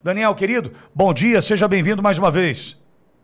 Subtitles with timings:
[0.00, 2.78] Daniel, querido, bom dia, seja bem-vindo mais uma vez.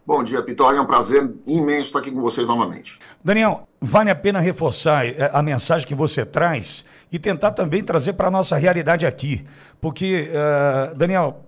[0.05, 0.77] Bom dia, Pitória.
[0.77, 2.99] É um prazer imenso estar aqui com vocês novamente.
[3.23, 8.15] Daniel, vale a pena reforçar eh, a mensagem que você traz e tentar também trazer
[8.15, 9.47] para a nossa realidade aqui.
[9.81, 11.45] Porque, uh, Daniel,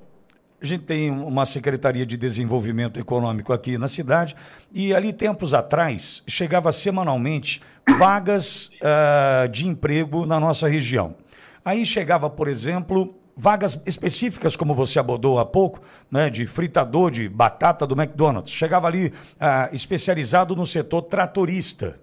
[0.62, 4.36] a gente tem uma Secretaria de Desenvolvimento Econômico aqui na cidade
[4.72, 7.60] e ali, tempos atrás, chegava semanalmente
[7.98, 11.16] vagas uh, de emprego na nossa região.
[11.64, 17.28] Aí chegava, por exemplo, vagas específicas, como você abordou há pouco, né, de fritador de
[17.28, 18.50] batata do McDonald's.
[18.50, 22.00] Chegava ali ah, especializado no setor tratorista.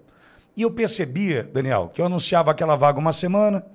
[0.56, 3.66] E eu percebia, Daniel, que eu anunciava aquela vaga uma semana,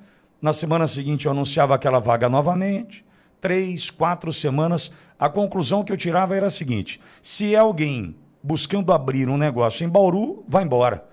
[0.41, 3.05] na semana seguinte eu anunciava aquela vaga novamente,
[3.41, 4.89] três, quatro semanas.
[5.19, 9.83] A conclusão que eu tirava era a seguinte: se é alguém buscando abrir um negócio
[9.83, 11.09] em Bauru, vai embora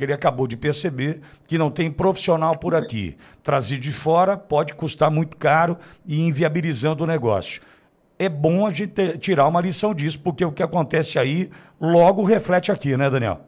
[0.00, 3.18] porque ele acabou de perceber que não tem profissional por aqui.
[3.42, 7.60] Trazer de fora pode custar muito caro e inviabilizando o negócio.
[8.18, 12.72] É bom a gente tirar uma lição disso, porque o que acontece aí logo reflete
[12.72, 13.42] aqui, né, Daniel?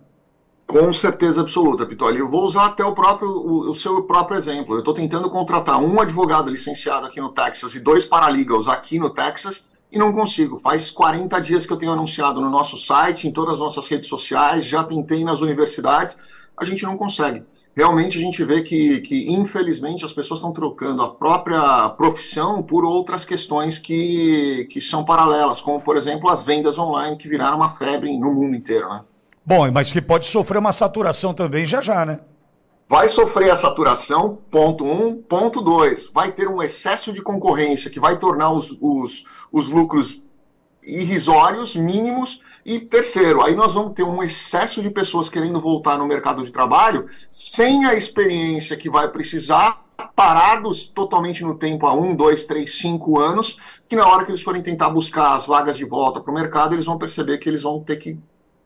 [0.67, 2.19] Com certeza absoluta, Pitoli.
[2.19, 4.75] Eu vou usar até o próprio o, o seu próprio exemplo.
[4.75, 9.09] Eu estou tentando contratar um advogado licenciado aqui no Texas e dois paralegals aqui no
[9.09, 10.59] Texas e não consigo.
[10.59, 14.09] Faz 40 dias que eu tenho anunciado no nosso site, em todas as nossas redes
[14.09, 16.19] sociais, já tentei nas universidades
[16.57, 17.43] a gente não consegue.
[17.75, 22.85] Realmente a gente vê que, que infelizmente, as pessoas estão trocando a própria profissão por
[22.85, 27.71] outras questões que, que são paralelas, como, por exemplo, as vendas online, que viraram uma
[27.71, 29.03] febre no mundo inteiro, né?
[29.45, 32.21] Bom, mas que pode sofrer uma saturação também já já, né?
[32.89, 35.21] Vai sofrer a saturação, ponto um.
[35.23, 40.23] Ponto dois, vai ter um excesso de concorrência que vai tornar os, os, os lucros
[40.83, 46.07] irrisórios, mínimos, e terceiro, aí nós vamos ter um excesso de pessoas querendo voltar no
[46.07, 49.83] mercado de trabalho sem a experiência que vai precisar,
[50.15, 54.43] parados totalmente no tempo há um, dois, três, cinco anos, que na hora que eles
[54.43, 57.63] forem tentar buscar as vagas de volta para o mercado, eles vão perceber que eles
[57.63, 58.19] vão ter que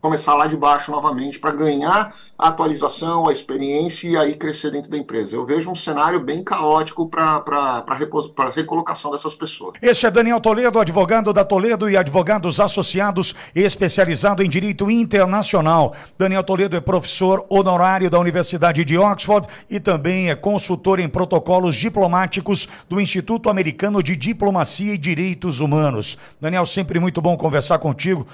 [0.07, 4.89] começar lá de baixo novamente para ganhar a atualização, a experiência e aí crescer dentro
[4.91, 5.35] da empresa.
[5.35, 7.43] Eu vejo um cenário bem caótico para
[7.87, 9.75] a recolocação dessas pessoas.
[9.83, 15.93] Este é Daniel Toledo, advogado da Toledo e Advogados Associados, especializado em Direito Internacional.
[16.17, 21.75] Daniel Toledo é professor honorário da Universidade de Oxford e também é consultor em protocolos
[21.75, 26.17] diplomáticos do Instituto Americano de Diplomacia e Direitos Humanos.
[26.41, 28.25] Daniel, sempre muito bom conversar contigo.